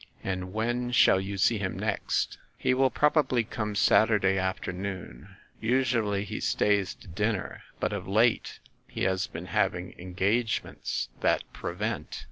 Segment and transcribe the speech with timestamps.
[0.23, 5.35] "And when shall you see him next?" "He will probably come Saturday afternoon.
[5.61, 11.43] Us ually he stays to dinner, but of late he has been having engagements that
[11.53, 12.19] prevent."